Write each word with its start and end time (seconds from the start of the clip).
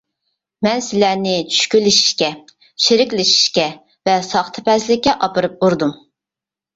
مەن 0.67 0.79
سىلەرنى 0.83 1.33
چۈشكۈنلىشىشكە، 1.55 2.29
چىرىكلىشىشكە 2.85 3.65
ۋە 4.11 4.15
ساختىپەزلىككە 4.29 5.15
ئاپىرىپ 5.29 5.61
ئۇردۇم! 5.69 5.93